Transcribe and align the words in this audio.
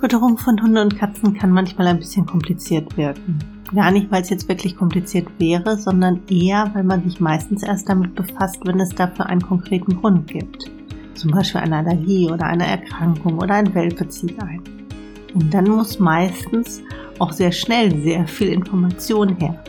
Fütterung 0.00 0.38
von 0.38 0.60
Hunden 0.60 0.78
und 0.78 0.98
Katzen 0.98 1.34
kann 1.34 1.52
manchmal 1.52 1.86
ein 1.86 1.98
bisschen 1.98 2.26
kompliziert 2.26 2.96
wirken. 2.96 3.38
Gar 3.72 3.92
nicht, 3.92 4.10
weil 4.10 4.22
es 4.22 4.30
jetzt 4.30 4.48
wirklich 4.48 4.76
kompliziert 4.76 5.28
wäre, 5.38 5.76
sondern 5.76 6.22
eher, 6.28 6.68
weil 6.74 6.82
man 6.82 7.04
sich 7.04 7.20
meistens 7.20 7.62
erst 7.62 7.88
damit 7.88 8.16
befasst, 8.16 8.58
wenn 8.64 8.80
es 8.80 8.88
dafür 8.88 9.26
einen 9.26 9.42
konkreten 9.42 10.00
Grund 10.00 10.26
gibt. 10.26 10.68
Zum 11.14 11.30
Beispiel 11.30 11.60
eine 11.60 11.76
Allergie 11.76 12.28
oder 12.28 12.46
eine 12.46 12.66
Erkrankung 12.66 13.38
oder 13.38 13.54
ein 13.54 13.72
Welpe 13.72 14.08
zieht 14.08 14.42
ein. 14.42 14.60
Und 15.34 15.54
dann 15.54 15.68
muss 15.68 16.00
meistens 16.00 16.82
auch 17.20 17.30
sehr 17.30 17.52
schnell 17.52 18.02
sehr 18.02 18.26
viel 18.26 18.48
Information 18.48 19.36
her. 19.36 19.62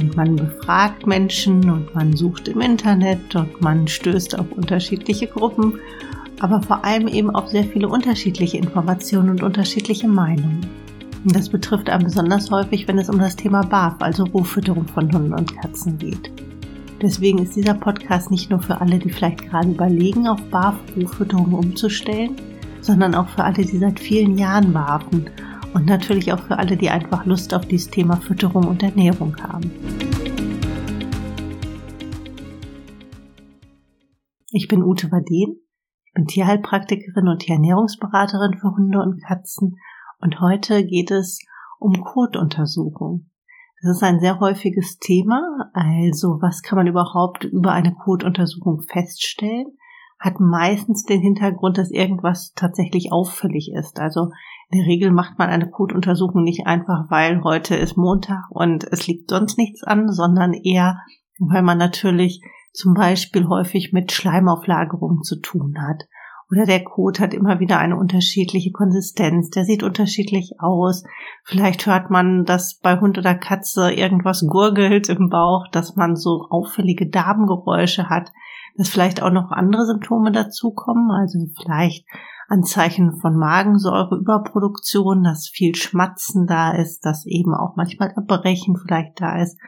Und 0.00 0.16
man 0.16 0.36
befragt 0.36 1.06
Menschen 1.06 1.68
und 1.68 1.94
man 1.94 2.16
sucht 2.16 2.48
im 2.48 2.60
Internet 2.60 3.34
und 3.36 3.60
man 3.60 3.86
stößt 3.86 4.38
auf 4.38 4.50
unterschiedliche 4.52 5.26
Gruppen 5.26 5.78
aber 6.42 6.60
vor 6.60 6.84
allem 6.84 7.06
eben 7.06 7.30
auch 7.30 7.46
sehr 7.46 7.62
viele 7.62 7.88
unterschiedliche 7.88 8.58
Informationen 8.58 9.30
und 9.30 9.44
unterschiedliche 9.44 10.08
Meinungen. 10.08 10.66
Und 11.24 11.36
das 11.36 11.48
betrifft 11.48 11.88
einen 11.88 12.02
besonders 12.02 12.50
häufig, 12.50 12.88
wenn 12.88 12.98
es 12.98 13.08
um 13.08 13.20
das 13.20 13.36
Thema 13.36 13.62
BAF, 13.62 13.94
also 14.00 14.24
Ruffütterung 14.24 14.88
von 14.88 15.12
Hunden 15.12 15.34
und 15.34 15.56
Katzen 15.56 15.98
geht. 15.98 16.32
Deswegen 17.00 17.38
ist 17.38 17.54
dieser 17.54 17.74
Podcast 17.74 18.32
nicht 18.32 18.50
nur 18.50 18.60
für 18.60 18.80
alle, 18.80 18.98
die 18.98 19.10
vielleicht 19.10 19.48
gerade 19.48 19.68
überlegen, 19.68 20.26
auf 20.26 20.42
BAF-Ruffütterung 20.50 21.52
umzustellen, 21.52 22.34
sondern 22.80 23.14
auch 23.14 23.28
für 23.28 23.44
alle, 23.44 23.64
die 23.64 23.78
seit 23.78 24.00
vielen 24.00 24.36
Jahren 24.36 24.72
BAFen 24.72 25.30
und 25.74 25.86
natürlich 25.86 26.32
auch 26.32 26.40
für 26.40 26.58
alle, 26.58 26.76
die 26.76 26.90
einfach 26.90 27.24
Lust 27.26 27.54
auf 27.54 27.66
dieses 27.66 27.90
Thema 27.90 28.16
Fütterung 28.16 28.66
und 28.66 28.82
Ernährung 28.82 29.36
haben. 29.42 29.70
Ich 34.50 34.68
bin 34.68 34.82
Ute 34.82 35.10
Waden 35.10 35.56
ich 36.04 36.14
bin 36.14 36.26
Tierheilpraktikerin 36.26 37.26
und 37.26 37.38
Tierernährungsberaterin 37.38 38.58
für 38.58 38.70
Hunde 38.76 39.00
und 39.00 39.22
Katzen 39.22 39.78
und 40.20 40.40
heute 40.40 40.84
geht 40.84 41.10
es 41.10 41.40
um 41.78 42.04
Kotuntersuchung. 42.04 43.30
Das 43.80 43.96
ist 43.96 44.02
ein 44.02 44.20
sehr 44.20 44.38
häufiges 44.38 44.98
Thema. 44.98 45.70
Also 45.72 46.38
was 46.42 46.60
kann 46.60 46.76
man 46.76 46.86
überhaupt 46.86 47.44
über 47.44 47.72
eine 47.72 47.94
Kotuntersuchung 47.94 48.82
feststellen? 48.82 49.78
Hat 50.22 50.38
meistens 50.38 51.04
den 51.04 51.20
Hintergrund, 51.20 51.78
dass 51.78 51.90
irgendwas 51.90 52.52
tatsächlich 52.54 53.10
auffällig 53.10 53.72
ist. 53.74 53.98
Also 53.98 54.30
in 54.70 54.78
der 54.78 54.86
Regel 54.86 55.10
macht 55.10 55.36
man 55.36 55.50
eine 55.50 55.68
Kotuntersuchung 55.68 56.44
nicht 56.44 56.64
einfach, 56.64 57.10
weil 57.10 57.42
heute 57.42 57.74
ist 57.74 57.96
Montag 57.96 58.44
und 58.50 58.84
es 58.84 59.08
liegt 59.08 59.30
sonst 59.30 59.58
nichts 59.58 59.82
an, 59.82 60.12
sondern 60.12 60.52
eher, 60.52 61.00
weil 61.40 61.62
man 61.62 61.76
natürlich 61.76 62.40
zum 62.72 62.94
Beispiel 62.94 63.48
häufig 63.48 63.92
mit 63.92 64.12
Schleimauflagerungen 64.12 65.24
zu 65.24 65.40
tun 65.40 65.74
hat. 65.80 66.04
Oder 66.52 66.66
der 66.66 66.84
Kot 66.84 67.18
hat 67.18 67.34
immer 67.34 67.58
wieder 67.58 67.78
eine 67.78 67.96
unterschiedliche 67.96 68.70
Konsistenz, 68.70 69.50
der 69.50 69.64
sieht 69.64 69.82
unterschiedlich 69.82 70.52
aus. 70.60 71.02
Vielleicht 71.44 71.86
hört 71.86 72.10
man, 72.10 72.44
dass 72.44 72.78
bei 72.78 73.00
Hund 73.00 73.18
oder 73.18 73.34
Katze 73.34 73.90
irgendwas 73.90 74.46
gurgelt 74.46 75.08
im 75.08 75.30
Bauch, 75.30 75.66
dass 75.72 75.96
man 75.96 76.14
so 76.14 76.46
auffällige 76.48 77.08
Darmgeräusche 77.08 78.08
hat, 78.08 78.30
dass 78.76 78.88
vielleicht 78.88 79.22
auch 79.22 79.32
noch 79.32 79.50
andere 79.50 79.86
Symptome 79.86 80.32
dazukommen, 80.32 81.10
also 81.10 81.38
vielleicht 81.62 82.06
Anzeichen 82.48 83.18
von 83.20 83.36
Magensäureüberproduktion, 83.36 85.22
dass 85.22 85.48
viel 85.48 85.74
Schmatzen 85.74 86.46
da 86.46 86.72
ist, 86.72 87.04
dass 87.06 87.24
eben 87.26 87.54
auch 87.54 87.76
manchmal 87.76 88.10
Erbrechen 88.10 88.76
vielleicht 88.76 89.20
da 89.20 89.40
ist 89.40 89.58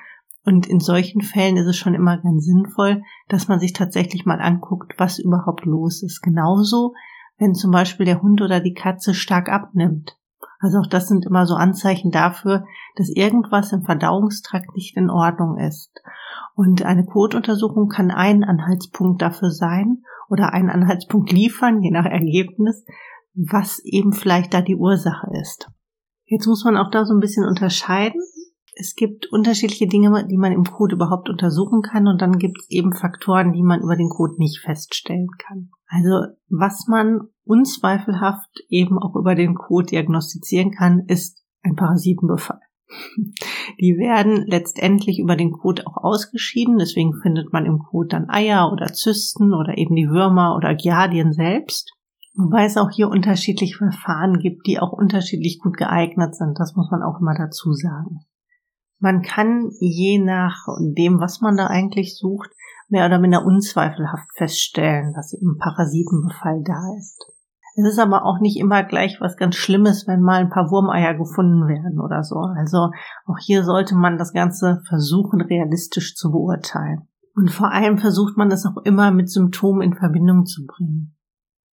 und 0.45 0.67
in 0.67 0.79
solchen 0.79 1.23
Fällen 1.23 1.57
ist 1.57 1.67
es 1.67 1.77
schon 1.77 1.95
immer 1.95 2.19
ganz 2.19 2.45
sinnvoll, 2.45 3.03
dass 3.29 3.49
man 3.49 3.61
sich 3.61 3.73
tatsächlich 3.73 4.27
mal 4.27 4.41
anguckt, 4.41 4.93
was 4.99 5.19
überhaupt 5.19 5.65
los 5.65 6.03
ist. 6.03 6.21
Genauso, 6.21 6.93
wenn 7.39 7.55
zum 7.55 7.71
Beispiel 7.71 8.05
der 8.05 8.21
Hund 8.21 8.43
oder 8.43 8.61
die 8.61 8.75
Katze 8.75 9.15
stark 9.15 9.49
abnimmt. 9.49 10.19
Also 10.61 10.79
auch 10.79 10.87
das 10.87 11.09
sind 11.09 11.25
immer 11.25 11.47
so 11.47 11.55
Anzeichen 11.55 12.11
dafür, 12.11 12.67
dass 12.97 13.09
irgendwas 13.09 13.73
im 13.73 13.83
Verdauungstrakt 13.83 14.75
nicht 14.75 14.97
in 14.97 15.11
Ordnung 15.11 15.59
ist. 15.59 15.91
Und 16.55 16.85
eine 16.85 17.05
Kotuntersuchung 17.05 17.89
kann 17.89 18.11
ein 18.11 18.45
Anhaltspunkt 18.45 19.23
dafür 19.23 19.51
sein 19.51 20.03
oder 20.29 20.53
einen 20.53 20.71
Anhaltspunkt 20.71 21.33
liefern, 21.33 21.83
je 21.83 21.91
nach 21.91 22.07
Ergebnis, 22.07 22.85
was 23.35 23.81
eben 23.85 24.13
vielleicht 24.13 24.55
da 24.55 24.63
die 24.63 24.77
Ursache 24.77 25.29
ist. 25.41 25.69
Jetzt 26.25 26.47
muss 26.47 26.65
man 26.65 26.77
auch 26.77 26.91
da 26.91 27.05
so 27.05 27.13
ein 27.13 27.21
bisschen 27.21 27.45
unterscheiden 27.45 28.21
es 28.77 28.95
gibt 28.95 29.27
unterschiedliche 29.31 29.87
Dinge, 29.87 30.27
die 30.27 30.37
man 30.37 30.53
im 30.53 30.65
Code 30.65 30.97
überhaupt 30.97 31.29
untersuchen 31.29 31.83
kann 31.83 32.09
und 32.09 32.21
dann 32.21 32.39
gibt 32.39 32.59
es 32.61 32.71
eben 32.71 32.93
Faktoren, 32.93 33.53
die 33.53 33.63
man 33.63 33.81
über 33.81 33.97
den 33.97 34.09
Code 34.09 34.35
nicht 34.39 34.61
feststellen 34.61 35.29
kann. 35.39 35.71
Also 35.87 36.35
was 36.49 36.87
man 36.89 37.29
unzweifelhaft 37.45 38.65
eben 38.69 38.99
auch 38.99 39.15
über 39.17 39.35
den 39.35 39.55
Code 39.55 39.87
diagnostizieren 39.87 40.73
kann, 40.73 41.05
ist 41.07 41.45
ein 41.63 41.77
Parasitenbefall. 41.77 42.61
Die 43.81 43.97
werden 43.97 44.45
letztendlich 44.47 45.19
über 45.19 45.37
den 45.37 45.53
Code 45.53 45.87
auch 45.87 45.97
ausgeschieden, 45.97 46.79
deswegen 46.79 47.15
findet 47.23 47.53
man 47.53 47.67
im 47.67 47.79
Code 47.79 48.09
dann 48.09 48.31
Eier 48.31 48.71
oder 48.73 48.93
Zysten 48.93 49.55
oder 49.55 49.79
eben 49.79 49.95
die 49.97 50.09
Würmer 50.09 50.55
oder 50.57 50.75
Giardien 50.75 51.33
selbst. 51.33 51.93
Wobei 52.37 52.65
es 52.65 52.77
auch 52.77 52.91
hier 52.91 53.09
unterschiedliche 53.09 53.77
Verfahren 53.77 54.39
gibt, 54.39 54.67
die 54.67 54.81
auch 54.81 54.93
unterschiedlich 54.93 55.61
gut 55.61 55.77
geeignet 55.77 56.35
sind. 56.35 56.59
Das 56.59 56.75
muss 56.75 56.91
man 56.91 57.03
auch 57.03 57.21
immer 57.21 57.35
dazu 57.37 57.73
sagen. 57.73 58.21
Man 58.99 59.23
kann 59.23 59.71
je 59.81 60.19
nach 60.19 60.67
dem, 60.97 61.21
was 61.21 61.41
man 61.41 61.57
da 61.57 61.67
eigentlich 61.67 62.17
sucht, 62.17 62.51
mehr 62.89 63.07
oder 63.07 63.19
minder 63.19 63.45
unzweifelhaft 63.45 64.29
feststellen, 64.35 65.13
dass 65.15 65.33
eben 65.33 65.59
Parasitenbefall 65.59 66.63
da 66.65 66.97
ist. 66.99 67.34
Es 67.77 67.85
ist 67.85 67.99
aber 67.99 68.25
auch 68.25 68.39
nicht 68.39 68.57
immer 68.57 68.85
gleich 68.85 69.21
was 69.21 69.37
ganz 69.37 69.57
Schlimmes, 69.57 70.07
wenn 70.07 70.21
mal 70.21 70.41
ein 70.41 70.51
paar 70.51 70.71
Wurmeier 70.71 71.15
gefunden 71.15 71.67
werden 71.67 72.01
oder 72.01 72.23
so. 72.23 72.37
Also 72.37 72.91
auch 73.27 73.39
hier 73.41 73.65
sollte 73.65 73.97
man 73.97 74.17
das 74.17 74.33
Ganze 74.33 74.81
versuchen, 74.89 75.41
realistisch 75.41 76.15
zu 76.15 76.31
beurteilen. 76.31 77.09
Und 77.35 77.51
vor 77.51 77.73
allem 77.73 77.99
versucht 77.99 78.37
man 78.37 78.49
das 78.49 78.65
auch 78.65 78.83
immer 78.85 79.11
mit 79.11 79.29
Symptomen 79.29 79.83
in 79.83 79.95
Verbindung 79.95 80.47
zu 80.47 80.65
bringen. 80.67 81.17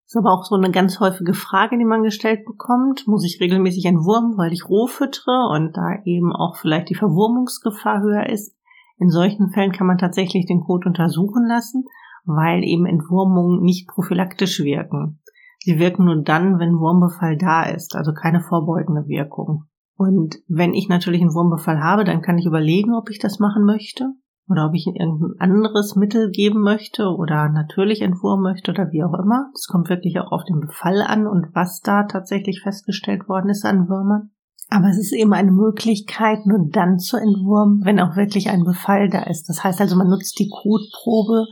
Ist 0.05 0.15
aber 0.15 0.31
auch 0.31 0.45
so 0.45 0.55
eine 0.55 0.71
ganz 0.71 1.01
häufige 1.01 1.33
Frage, 1.33 1.77
die 1.77 1.85
man 1.85 2.01
gestellt 2.01 2.45
bekommt. 2.45 3.05
Muss 3.05 3.25
ich 3.25 3.41
regelmäßig 3.41 3.85
entwurmen, 3.85 4.37
weil 4.37 4.53
ich 4.53 4.67
roh 4.67 4.87
füttere 4.87 5.49
und 5.51 5.75
da 5.75 6.01
eben 6.05 6.33
auch 6.33 6.55
vielleicht 6.55 6.89
die 6.89 6.95
Verwurmungsgefahr 6.95 8.01
höher 8.01 8.27
ist? 8.29 8.55
In 8.97 9.09
solchen 9.09 9.51
Fällen 9.51 9.71
kann 9.71 9.85
man 9.85 9.97
tatsächlich 9.97 10.45
den 10.45 10.61
Kot 10.61 10.85
untersuchen 10.85 11.45
lassen, 11.45 11.85
weil 12.25 12.63
eben 12.63 12.85
Entwurmungen 12.85 13.61
nicht 13.61 13.87
prophylaktisch 13.87 14.61
wirken. 14.61 15.19
Sie 15.59 15.79
wirken 15.79 16.05
nur 16.05 16.23
dann, 16.23 16.59
wenn 16.59 16.79
Wurmbefall 16.79 17.37
da 17.37 17.63
ist, 17.63 17.95
also 17.95 18.13
keine 18.13 18.41
vorbeugende 18.41 19.07
Wirkung. 19.07 19.65
Und 19.95 20.37
wenn 20.47 20.73
ich 20.73 20.87
natürlich 20.87 21.21
einen 21.21 21.33
Wurmbefall 21.33 21.81
habe, 21.81 22.05
dann 22.05 22.21
kann 22.21 22.37
ich 22.37 22.45
überlegen, 22.45 22.93
ob 22.93 23.09
ich 23.09 23.19
das 23.19 23.39
machen 23.39 23.65
möchte 23.65 24.13
oder 24.47 24.67
ob 24.67 24.73
ich 24.73 24.87
irgendein 24.87 25.39
anderes 25.39 25.95
Mittel 25.95 26.31
geben 26.31 26.61
möchte 26.61 27.09
oder 27.09 27.49
natürlich 27.49 28.01
entwurmen 28.01 28.43
möchte 28.43 28.71
oder 28.71 28.91
wie 28.91 29.03
auch 29.03 29.13
immer. 29.13 29.49
Das 29.53 29.67
kommt 29.67 29.89
wirklich 29.89 30.19
auch 30.19 30.31
auf 30.31 30.43
den 30.45 30.61
Befall 30.61 31.01
an 31.01 31.27
und 31.27 31.53
was 31.53 31.81
da 31.81 32.03
tatsächlich 32.03 32.61
festgestellt 32.61 33.27
worden 33.27 33.49
ist 33.49 33.65
an 33.65 33.89
Würmern. 33.89 34.31
Aber 34.69 34.87
es 34.87 34.99
ist 34.99 35.13
eben 35.13 35.33
eine 35.33 35.51
Möglichkeit, 35.51 36.45
nur 36.45 36.69
dann 36.71 36.99
zu 36.99 37.17
entwurmen, 37.17 37.81
wenn 37.83 37.99
auch 37.99 38.15
wirklich 38.15 38.49
ein 38.49 38.63
Befall 38.63 39.09
da 39.09 39.23
ist. 39.23 39.49
Das 39.49 39.63
heißt 39.63 39.81
also, 39.81 39.95
man 39.95 40.07
nutzt 40.07 40.37
die 40.39 40.49
Kotprobe 40.49 41.47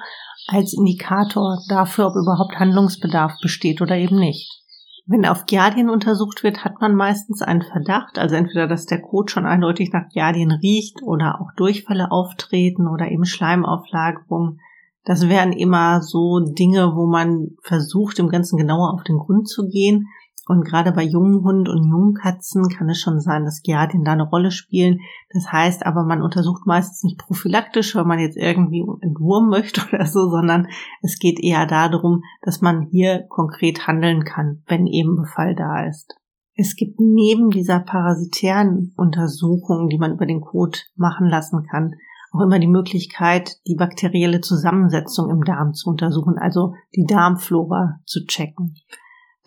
als 0.47 0.73
Indikator 0.73 1.59
dafür, 1.69 2.07
ob 2.07 2.15
überhaupt 2.15 2.57
Handlungsbedarf 2.59 3.33
besteht 3.41 3.81
oder 3.81 3.95
eben 3.97 4.17
nicht. 4.17 4.63
Wenn 5.09 5.25
auf 5.25 5.45
Giardien 5.45 5.89
untersucht 5.89 6.43
wird, 6.43 6.65
hat 6.65 6.81
man 6.81 6.93
meistens 6.93 7.41
einen 7.41 7.61
Verdacht, 7.61 8.19
also 8.19 8.35
entweder, 8.35 8.67
dass 8.67 8.85
der 8.85 9.01
Kot 9.01 9.31
schon 9.31 9.45
eindeutig 9.45 9.91
nach 9.93 10.09
Giardien 10.09 10.51
riecht 10.51 11.01
oder 11.01 11.39
auch 11.39 11.53
Durchfälle 11.55 12.11
auftreten 12.11 12.89
oder 12.89 13.09
eben 13.09 13.23
Schleimauflagerung. 13.23 14.59
Das 15.05 15.29
wären 15.29 15.53
immer 15.53 16.01
so 16.01 16.39
Dinge, 16.41 16.93
wo 16.93 17.07
man 17.07 17.51
versucht, 17.63 18.17
dem 18.17 18.27
Ganzen 18.27 18.57
genauer 18.57 18.93
auf 18.93 19.03
den 19.03 19.17
Grund 19.17 19.47
zu 19.47 19.69
gehen. 19.69 20.07
Und 20.47 20.63
gerade 20.63 20.93
bei 20.93 21.03
jungen 21.03 21.43
Hunden 21.43 21.67
und 21.67 21.89
jungen 21.89 22.13
Katzen 22.13 22.69
kann 22.69 22.89
es 22.89 23.01
schon 23.01 23.19
sein, 23.19 23.43
dass 23.43 23.61
Giardien 23.61 24.05
da 24.05 24.13
eine 24.13 24.29
Rolle 24.29 24.51
spielen. 24.51 25.01
Das 25.33 25.51
heißt 25.51 25.85
aber, 25.85 26.03
man 26.03 26.21
untersucht 26.21 26.65
meistens 26.65 27.03
nicht 27.03 27.17
prophylaktisch, 27.17 27.95
weil 27.95 28.05
man 28.05 28.19
jetzt 28.19 28.37
irgendwie 28.37 28.85
entwurmen 29.01 29.49
möchte 29.51 29.81
oder 29.91 30.05
so, 30.05 30.29
sondern 30.29 30.67
es 31.01 31.19
geht 31.19 31.39
eher 31.41 31.65
darum, 31.65 32.23
dass 32.41 32.61
man 32.61 32.83
hier 32.83 33.25
konkret 33.27 33.87
handeln 33.87 34.23
kann, 34.23 34.63
wenn 34.67 34.87
eben 34.87 35.17
Befall 35.17 35.53
da 35.53 35.85
ist. 35.85 36.15
Es 36.55 36.75
gibt 36.75 36.99
neben 36.99 37.49
dieser 37.49 37.79
parasitären 37.81 38.93
Untersuchung, 38.95 39.89
die 39.89 39.99
man 39.99 40.13
über 40.13 40.25
den 40.25 40.41
Kot 40.41 40.85
machen 40.95 41.27
lassen 41.27 41.67
kann, 41.69 41.93
auch 42.31 42.41
immer 42.41 42.59
die 42.59 42.67
Möglichkeit, 42.67 43.57
die 43.67 43.75
bakterielle 43.75 44.41
Zusammensetzung 44.41 45.29
im 45.29 45.43
Darm 45.43 45.73
zu 45.73 45.89
untersuchen, 45.89 46.37
also 46.37 46.73
die 46.95 47.05
Darmflora 47.05 47.99
zu 48.05 48.25
checken. 48.25 48.75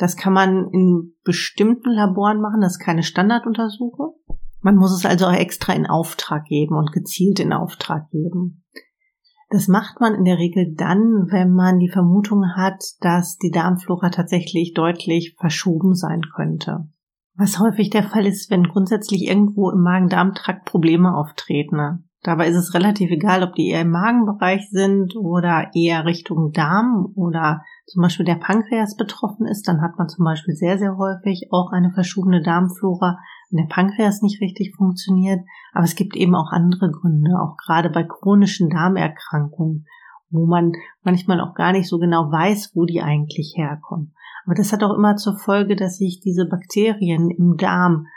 Das 0.01 0.17
kann 0.17 0.33
man 0.33 0.71
in 0.73 1.13
bestimmten 1.25 1.91
Laboren 1.91 2.41
machen, 2.41 2.63
das 2.63 2.73
ist 2.73 2.79
keine 2.79 3.03
Standarduntersuchung. 3.03 4.15
Man 4.63 4.77
muss 4.77 4.93
es 4.97 5.05
also 5.05 5.27
auch 5.27 5.35
extra 5.35 5.75
in 5.75 5.87
Auftrag 5.87 6.47
geben 6.47 6.75
und 6.75 6.91
gezielt 6.91 7.39
in 7.39 7.53
Auftrag 7.53 8.09
geben. 8.11 8.65
Das 9.51 9.69
macht 9.69 10.01
man 10.01 10.15
in 10.15 10.25
der 10.25 10.39
Regel 10.39 10.75
dann, 10.75 11.27
wenn 11.31 11.53
man 11.53 11.79
die 11.79 11.91
Vermutung 11.91 12.47
hat, 12.57 12.83
dass 13.01 13.37
die 13.37 13.51
Darmflora 13.51 14.09
tatsächlich 14.09 14.73
deutlich 14.73 15.37
verschoben 15.39 15.95
sein 15.95 16.23
könnte. 16.35 16.89
Was 17.35 17.59
häufig 17.59 17.91
der 17.91 18.05
Fall 18.05 18.25
ist, 18.25 18.51
wenn 18.51 18.65
grundsätzlich 18.65 19.29
irgendwo 19.29 19.71
im 19.71 19.83
Magen-Darm-Trakt 19.83 20.65
Probleme 20.65 21.15
auftreten. 21.15 22.09
Dabei 22.23 22.49
ist 22.49 22.57
es 22.57 22.75
relativ 22.75 23.11
egal, 23.11 23.43
ob 23.43 23.55
die 23.55 23.69
eher 23.69 23.81
im 23.81 23.91
Magenbereich 23.91 24.69
sind 24.71 25.17
oder 25.17 25.71
eher 25.75 26.05
Richtung 26.05 26.53
Darm 26.53 27.11
oder 27.15 27.63
zum 27.87 28.03
Beispiel 28.03 28.27
der 28.27 28.35
Pankreas 28.35 28.95
betroffen 28.97 29.47
ist. 29.47 29.67
Dann 29.67 29.81
hat 29.81 29.97
man 29.97 30.11
zum 30.11 30.27
Beispiel 30.27 30.55
sehr, 30.55 30.79
sehr 30.79 30.99
häufig 30.99 31.49
auch 31.51 31.73
eine 31.73 31.93
verschobene 31.93 32.43
Darmflora, 32.43 33.19
wenn 33.49 33.67
der 33.67 33.75
Pankreas 33.75 34.21
nicht 34.21 34.43
richtig 34.43 34.75
funktioniert. 34.77 35.41
Aber 35.73 35.85
es 35.85 35.95
gibt 35.95 36.15
eben 36.15 36.35
auch 36.35 36.53
andere 36.53 36.91
Gründe, 36.91 37.41
auch 37.41 37.57
gerade 37.57 37.89
bei 37.89 38.05
chronischen 38.05 38.69
Darmerkrankungen, 38.69 39.87
wo 40.29 40.45
man 40.45 40.73
manchmal 41.03 41.41
auch 41.41 41.55
gar 41.55 41.73
nicht 41.73 41.89
so 41.89 41.99
genau 41.99 42.31
weiß, 42.31 42.73
wo 42.75 42.85
die 42.85 43.01
eigentlich 43.01 43.55
herkommen. 43.57 44.13
Aber 44.45 44.55
das 44.55 44.75
hat 44.75 44.83
auch 44.83 44.95
immer 44.95 45.17
zur 45.17 45.39
Folge, 45.39 45.75
dass 45.75 45.97
sich 45.97 46.21
diese 46.21 46.47
Bakterien 46.47 47.31
im 47.31 47.57
Darm 47.57 48.09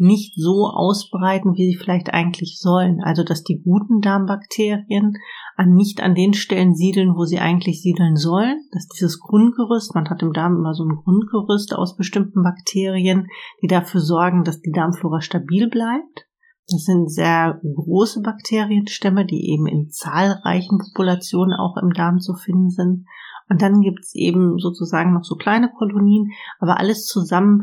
nicht 0.00 0.34
so 0.36 0.66
ausbreiten, 0.66 1.54
wie 1.54 1.70
sie 1.70 1.76
vielleicht 1.76 2.12
eigentlich 2.12 2.58
sollen. 2.58 3.00
Also, 3.02 3.22
dass 3.22 3.44
die 3.44 3.60
guten 3.62 4.00
Darmbakterien 4.00 5.18
an 5.56 5.74
nicht 5.74 6.02
an 6.02 6.14
den 6.14 6.32
Stellen 6.32 6.74
siedeln, 6.74 7.14
wo 7.16 7.24
sie 7.24 7.38
eigentlich 7.38 7.82
siedeln 7.82 8.16
sollen. 8.16 8.60
Dass 8.72 8.88
dieses 8.88 9.20
Grundgerüst, 9.20 9.94
man 9.94 10.08
hat 10.08 10.22
im 10.22 10.32
Darm 10.32 10.56
immer 10.56 10.74
so 10.74 10.84
ein 10.84 10.96
Grundgerüst 10.96 11.74
aus 11.74 11.96
bestimmten 11.96 12.42
Bakterien, 12.42 13.26
die 13.62 13.66
dafür 13.66 14.00
sorgen, 14.00 14.42
dass 14.42 14.60
die 14.60 14.72
Darmflora 14.72 15.20
stabil 15.20 15.68
bleibt. 15.68 16.26
Das 16.70 16.84
sind 16.84 17.10
sehr 17.10 17.60
große 17.62 18.22
Bakterienstämme, 18.22 19.26
die 19.26 19.50
eben 19.50 19.66
in 19.66 19.90
zahlreichen 19.90 20.78
Populationen 20.78 21.52
auch 21.52 21.76
im 21.76 21.92
Darm 21.92 22.20
zu 22.20 22.34
finden 22.34 22.70
sind. 22.70 23.06
Und 23.50 23.60
dann 23.60 23.80
gibt's 23.80 24.14
eben 24.14 24.58
sozusagen 24.58 25.12
noch 25.12 25.24
so 25.24 25.34
kleine 25.34 25.70
Kolonien, 25.76 26.30
aber 26.60 26.78
alles 26.78 27.04
zusammen 27.06 27.62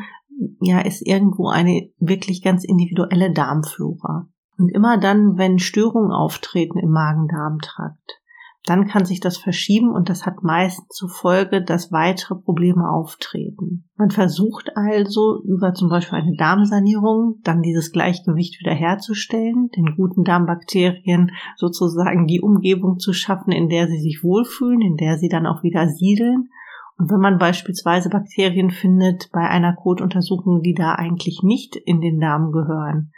ja, 0.62 0.80
ist 0.80 1.06
irgendwo 1.06 1.50
eine 1.50 1.90
wirklich 2.00 2.44
ganz 2.44 2.64
individuelle 2.64 3.32
Darmflora. 3.32 4.28
Und 4.58 4.70
immer 4.70 4.98
dann, 4.98 5.38
wenn 5.38 5.60
Störungen 5.60 6.12
auftreten 6.12 6.80
im 6.80 6.90
Magen-Darm-Trakt, 6.90 8.22
dann 8.68 8.86
kann 8.86 9.06
sich 9.06 9.22
das 9.22 9.38
verschieben 9.38 9.92
und 9.92 10.10
das 10.10 10.26
hat 10.26 10.44
meist 10.44 10.92
zur 10.92 11.08
Folge, 11.08 11.64
dass 11.64 11.92
weitere 11.94 12.36
Probleme 12.36 12.90
auftreten. 12.90 13.86
Man 13.96 14.12
versucht 14.12 14.76
also 14.76 15.42
über 15.46 15.74
zum 15.74 15.90
Beispiel 15.90 16.20
eine 16.20 16.36
Darmsanierung 16.36 17.40
dann 17.44 17.62
dieses 17.62 17.94
Gleichgewicht 17.94 18.60
wiederherzustellen, 18.60 19.70
den 19.70 19.96
guten 19.96 20.26
Darmbakterien 20.26 21.32
sozusagen 21.56 22.28
die 22.28 22.42
Umgebung 22.42 23.00
zu 23.00 23.14
schaffen, 23.14 23.54
in 23.54 23.70
der 23.70 23.88
sie 23.88 24.02
sich 24.02 24.22
wohlfühlen, 24.22 24.82
in 24.82 24.98
der 24.98 25.18
sie 25.18 25.30
dann 25.30 25.48
auch 25.48 25.64
wieder 25.64 25.88
siedeln 25.88 26.50
und 26.98 27.12
wenn 27.12 27.20
man 27.20 27.38
beispielsweise 27.38 28.10
Bakterien 28.10 28.72
findet 28.72 29.30
bei 29.32 29.48
einer 29.48 29.76
Kotuntersuchung, 29.76 30.62
die 30.62 30.74
da 30.74 30.96
eigentlich 30.96 31.42
nicht 31.44 31.76
in 31.76 32.02
den 32.02 32.20
Darm 32.20 32.52
gehören, 32.52 33.12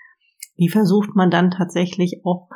die 0.58 0.70
versucht 0.70 1.16
man 1.16 1.32
dann 1.32 1.52
tatsächlich 1.52 2.22
auch, 2.26 2.50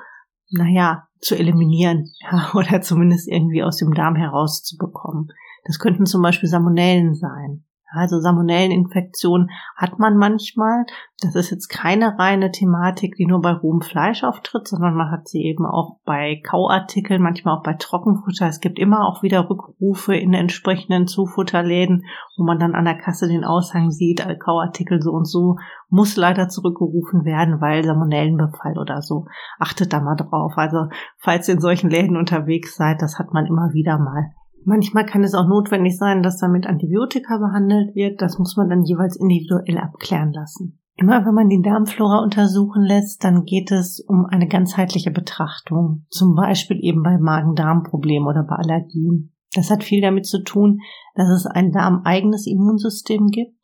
naja, 0.50 1.08
zu 1.20 1.36
eliminieren 1.36 2.06
ja, 2.32 2.52
oder 2.54 2.82
zumindest 2.82 3.30
irgendwie 3.30 3.64
aus 3.64 3.78
dem 3.78 3.94
Darm 3.94 4.16
herauszubekommen. 4.16 5.30
Das 5.66 5.80
könnten 5.80 6.06
zum 6.06 6.22
Beispiel 6.22 6.50
Salmonellen 6.50 7.16
sein. 7.16 7.64
Also 7.94 8.20
Salmonelleninfektion 8.20 9.50
hat 9.76 10.00
man 10.00 10.18
manchmal. 10.18 10.86
Das 11.22 11.36
ist 11.36 11.52
jetzt 11.52 11.68
keine 11.68 12.18
reine 12.18 12.52
Thematik, 12.52 13.16
die 13.16 13.28
nur 13.28 13.42
bei 13.42 13.52
rohem 13.52 13.82
Fleisch 13.82 14.24
auftritt, 14.24 14.68
sondern 14.68 14.96
man 14.96 15.12
hat 15.12 15.28
sie 15.28 15.44
eben 15.44 15.66
auch 15.66 16.00
bei 16.04 16.42
Kauartikeln, 16.44 17.22
manchmal 17.22 17.58
auch 17.58 17.64
bei 17.64 17.74
Trockenfutter. 17.74 18.48
Es 18.48 18.60
gibt 18.60 18.80
immer 18.80 19.08
auch 19.08 19.22
wieder 19.22 19.50
Rückrufe 19.50 20.16
in 20.16 20.34
entsprechenden 20.34 21.08
Zufutterläden, 21.08 22.06
wo 22.36 22.44
man 22.44 22.60
dann 22.60 22.76
an 22.76 22.86
der 22.86 22.98
Kasse 22.98 23.28
den 23.28 23.46
Aushang 23.46 23.92
sieht, 23.92 24.26
Kauartikel 24.40 25.02
so 25.02 25.12
und 25.12 25.26
so 25.26 25.58
muss 25.90 26.18
leider 26.18 26.50
zurückgerufen 26.50 27.24
werden, 27.24 27.62
weil 27.62 27.84
Salmonellenbefall 27.84 28.80
oder 28.80 29.04
so. 29.04 29.28
Achtet 29.60 29.94
da 29.94 30.02
mal 30.02 30.16
drauf. 30.16 30.54
Also 30.56 30.88
falls 31.18 31.48
ihr 31.48 31.54
in 31.54 31.62
solchen 31.62 31.92
Läden 31.92 32.18
unterwegs 32.18 32.76
seid, 32.76 33.04
das 33.04 33.20
hat 33.20 33.32
man 33.32 33.46
immer 33.46 33.74
wieder 33.74 34.00
mal. 34.00 34.32
Manchmal 34.66 35.06
kann 35.06 35.24
es 35.24 35.34
auch 35.34 35.48
notwendig 35.48 35.98
sein, 35.98 36.24
dass 36.24 36.38
damit 36.38 36.68
Antibiotika 36.68 37.38
behandelt 37.38 37.96
wird. 37.96 38.22
Das 38.22 38.38
muss 38.40 38.56
man 38.56 38.70
dann 38.70 38.84
jeweils 38.84 39.16
individuell 39.16 39.78
abklären 39.78 40.32
lassen. 40.32 40.80
Immer 40.96 41.26
wenn 41.26 41.34
man 41.34 41.50
die 41.50 41.62
Darmflora 41.62 42.20
untersuchen 42.20 42.84
lässt, 42.84 43.24
dann 43.24 43.46
geht 43.46 43.72
es 43.72 44.00
um 44.00 44.26
eine 44.26 44.48
ganzheitliche 44.48 45.12
Betrachtung. 45.12 46.06
Zum 46.10 46.36
Beispiel 46.36 46.78
eben 46.82 47.02
bei 47.02 47.18
Magen-Darm-Problemen 47.18 48.28
oder 48.28 48.44
bei 48.44 48.56
Allergien. 48.56 49.34
Das 49.56 49.70
hat 49.70 49.84
viel 49.84 50.02
damit 50.02 50.26
zu 50.26 50.44
tun, 50.44 50.80
dass 51.16 51.30
es 51.30 51.46
ein 51.46 51.72
darmeigenes 51.72 52.46
Immunsystem 52.48 53.28
gibt. 53.28 53.58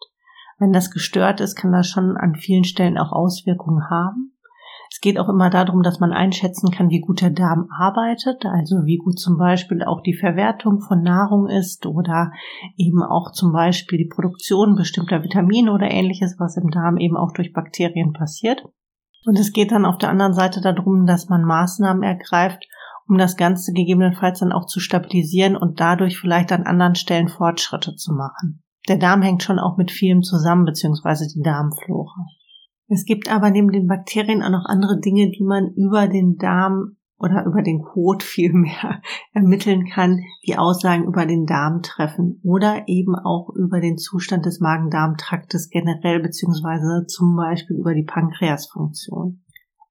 Wenn 0.57 0.74
das 0.74 0.92
gestört 0.92 1.40
ist, 1.40 1.56
kann 1.56 1.72
das 1.72 1.88
schon 1.88 2.18
an 2.18 2.36
vielen 2.36 2.63
Stellen 2.63 2.98
auch 2.98 3.12
Auswirkungen 3.12 3.90
haben. 3.90 4.28
Es 4.91 5.01
geht 5.01 5.19
auch 5.19 5.30
immer 5.30 5.50
darum, 5.50 5.83
dass 5.83 6.00
man 6.00 6.12
einschätzen 6.12 6.71
kann, 6.71 6.89
wie 6.89 7.00
gut 7.00 7.21
der 7.21 7.30
Darm 7.30 7.68
arbeitet, 7.77 8.45
also 8.45 8.86
wie 8.86 8.97
gut 8.97 9.19
zum 9.19 9.38
Beispiel 9.38 9.83
auch 9.83 10.01
die 10.01 10.15
Verwertung 10.15 10.81
von 10.81 11.03
Nahrung 11.03 11.47
ist 11.47 11.86
oder 11.86 12.31
eben 12.75 13.03
auch 13.03 13.31
zum 13.31 13.53
Beispiel 13.53 14.00
die 14.00 14.09
Produktion 14.09 14.75
bestimmter 14.75 15.24
Vitamine 15.24 15.71
oder 15.71 15.89
ähnliches, 15.89 16.38
was 16.39 16.57
im 16.57 16.71
Darm 16.71 16.97
eben 16.97 17.18
auch 17.18 17.31
durch 17.33 17.53
Bakterien 17.53 18.13
passiert. 18.13 18.63
Und 19.25 19.38
es 19.38 19.53
geht 19.53 19.71
dann 19.71 19.86
auf 19.86 19.97
der 19.97 20.09
anderen 20.09 20.33
Seite 20.33 20.59
darum, 20.59 21.06
dass 21.06 21.30
man 21.30 21.44
Maßnahmen 21.44 22.03
ergreift, 22.03 22.68
um 23.07 23.18
das 23.18 23.38
Ganze 23.38 23.74
gegebenenfalls 23.74 24.39
dann 24.39 24.51
auch 24.51 24.65
zu 24.65 24.80
stabilisieren 24.80 25.56
und 25.56 25.80
dadurch 25.80 26.19
vielleicht 26.19 26.51
an 26.51 26.63
anderen 26.63 26.95
Stellen 26.95 27.27
Fortschritte 27.27 27.95
zu 27.95 28.13
machen. 28.13 28.63
Der 28.88 28.97
Darm 28.97 29.21
hängt 29.21 29.44
schon 29.44 29.59
auch 29.59 29.77
mit 29.77 29.91
vielem 29.91 30.24
zusammen, 30.24 30.65
beziehungsweise 30.65 31.27
die 31.27 31.41
Darmflora. 31.41 32.25
Es 32.89 33.06
gibt 33.06 33.31
aber 33.31 33.51
neben 33.51 33.71
den 33.71 33.88
Bakterien 33.88 34.41
auch 34.41 34.50
noch 34.50 34.65
andere 34.65 35.00
Dinge, 35.00 35.30
die 35.30 35.44
man 35.44 35.74
über 35.75 36.07
den 36.07 36.38
Darm 36.38 36.97
oder 37.19 37.45
über 37.45 37.62
den 37.62 37.83
Kot 37.83 38.24
vielmehr 38.24 39.01
ermitteln 39.33 39.88
kann, 39.88 40.21
die 40.47 40.57
Aussagen 40.57 41.06
über 41.06 41.27
den 41.27 41.45
Darm 41.45 41.83
treffen 41.83 42.41
oder 42.44 42.88
eben 42.88 43.15
auch 43.15 43.50
über 43.56 43.80
den 43.80 43.97
Zustand 43.97 44.45
des 44.45 44.59
Magen-Darm-Traktes 44.59 45.69
generell 45.69 46.19
beziehungsweise 46.19 47.06
zum 47.07 47.36
Beispiel 47.36 47.77
über 47.77 47.94
die 47.94 48.06
Pankreasfunktion. 48.06 49.44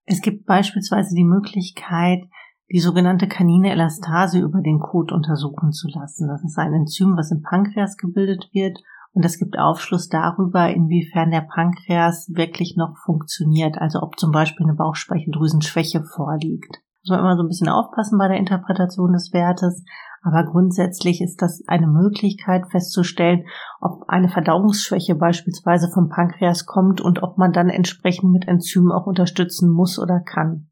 Es 0.05 0.21
gibt 0.21 0.47
beispielsweise 0.47 1.15
die 1.15 1.25
Möglichkeit, 1.25 2.25
die 2.73 2.81
sogenannte 2.81 3.29
Kanine 3.29 3.71
Elastase 3.71 4.41
über 4.41 4.61
den 4.61 4.81
Kot 4.81 5.13
untersuchen 5.13 5.71
zu 5.73 5.87
lassen. 5.89 6.29
Das 6.29 6.43
ist 6.43 6.59
ein 6.59 6.75
Enzym, 6.75 7.17
was 7.17 7.31
im 7.31 7.43
Pankreas 7.43 7.97
gebildet 7.97 8.49
wird 8.53 8.83
und 9.13 9.25
es 9.25 9.39
gibt 9.39 9.59
Aufschluss 9.59 10.09
darüber, 10.09 10.69
inwiefern 10.69 11.31
der 11.31 11.41
Pankreas 11.41 12.31
wirklich 12.35 12.77
noch 12.77 12.97
funktioniert, 13.05 13.79
also 13.79 14.01
ob 14.01 14.19
zum 14.19 14.31
Beispiel 14.31 14.65
eine 14.65 14.77
Bauchspeicheldrüsenschwäche 14.77 16.05
vorliegt. 16.05 16.79
Muss 17.03 17.11
man 17.11 17.21
immer 17.21 17.37
so 17.37 17.43
ein 17.43 17.49
bisschen 17.49 17.69
aufpassen 17.69 18.19
bei 18.19 18.29
der 18.29 18.37
Interpretation 18.37 19.13
des 19.13 19.33
Wertes, 19.33 19.85
aber 20.23 20.45
grundsätzlich 20.45 21.21
ist 21.21 21.41
das 21.43 21.63
eine 21.69 21.87
Möglichkeit 21.87 22.71
festzustellen, 22.71 23.47
ob 23.81 24.09
eine 24.09 24.29
Verdauungsschwäche 24.29 25.15
beispielsweise 25.15 25.91
vom 25.93 26.09
Pankreas 26.09 26.67
kommt 26.67 27.01
und 27.01 27.23
ob 27.23 27.39
man 27.39 27.53
dann 27.53 27.71
entsprechend 27.71 28.33
mit 28.33 28.49
Enzymen 28.49 28.93
auch 28.93 29.07
unterstützen 29.07 29.71
muss 29.71 29.99
oder 29.99 30.21
kann. 30.21 30.68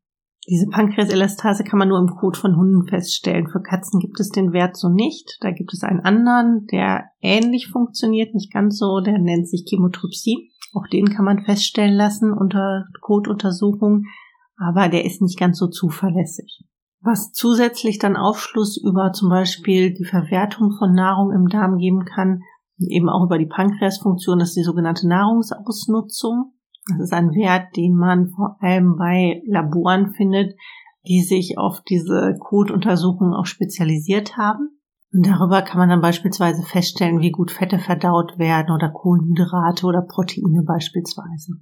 Diese 0.48 0.68
Pankreaselastase 0.68 1.64
kann 1.64 1.78
man 1.78 1.88
nur 1.88 1.98
im 1.98 2.14
Kot 2.14 2.36
von 2.36 2.56
Hunden 2.56 2.86
feststellen. 2.86 3.48
Für 3.48 3.60
Katzen 3.60 3.98
gibt 3.98 4.20
es 4.20 4.30
den 4.30 4.52
Wert 4.52 4.76
so 4.76 4.88
nicht. 4.88 5.38
Da 5.40 5.50
gibt 5.50 5.72
es 5.72 5.82
einen 5.82 6.00
anderen, 6.00 6.66
der 6.70 7.06
ähnlich 7.20 7.68
funktioniert, 7.68 8.32
nicht 8.32 8.52
ganz 8.52 8.78
so, 8.78 9.00
der 9.00 9.18
nennt 9.18 9.48
sich 9.48 9.64
Chemotrypsie. 9.68 10.52
Auch 10.72 10.86
den 10.92 11.08
kann 11.08 11.24
man 11.24 11.44
feststellen 11.44 11.94
lassen 11.94 12.32
unter 12.32 12.84
Kotuntersuchung, 13.00 14.04
aber 14.56 14.88
der 14.88 15.04
ist 15.04 15.20
nicht 15.20 15.38
ganz 15.38 15.58
so 15.58 15.66
zuverlässig. 15.68 16.64
Was 17.00 17.32
zusätzlich 17.32 17.98
dann 17.98 18.16
Aufschluss 18.16 18.80
über 18.82 19.12
zum 19.12 19.28
Beispiel 19.28 19.94
die 19.94 20.04
Verwertung 20.04 20.72
von 20.78 20.92
Nahrung 20.92 21.32
im 21.32 21.48
Darm 21.48 21.78
geben 21.78 22.04
kann, 22.04 22.42
eben 22.78 23.08
auch 23.08 23.24
über 23.24 23.38
die 23.38 23.46
Pankreasfunktion, 23.46 24.40
ist 24.40 24.56
die 24.56 24.62
sogenannte 24.62 25.08
Nahrungsausnutzung. 25.08 26.52
Das 26.88 27.00
ist 27.00 27.12
ein 27.12 27.30
Wert, 27.30 27.76
den 27.76 27.96
man 27.96 28.28
vor 28.28 28.56
allem 28.60 28.96
bei 28.96 29.42
Laboren 29.46 30.14
findet, 30.14 30.54
die 31.06 31.22
sich 31.22 31.58
auf 31.58 31.82
diese 31.88 32.36
Kotuntersuchungen 32.38 33.34
auch 33.34 33.46
spezialisiert 33.46 34.36
haben. 34.36 34.70
Und 35.12 35.26
darüber 35.26 35.62
kann 35.62 35.78
man 35.78 35.88
dann 35.88 36.00
beispielsweise 36.00 36.62
feststellen, 36.62 37.20
wie 37.20 37.30
gut 37.30 37.50
Fette 37.50 37.78
verdaut 37.78 38.38
werden 38.38 38.74
oder 38.74 38.90
Kohlenhydrate 38.90 39.86
oder 39.86 40.02
Proteine 40.02 40.62
beispielsweise. 40.64 41.54